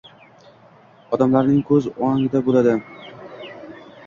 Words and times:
odamlarning 1.17 1.59
ko‘z 1.69 1.91
o‘ngida 2.09 2.43
bo‘ladi. 2.49 2.75